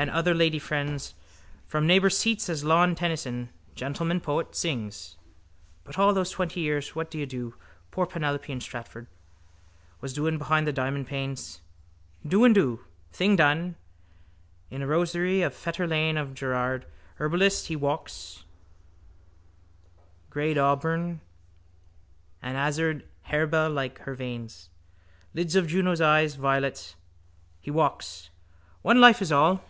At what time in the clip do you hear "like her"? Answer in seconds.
23.70-24.14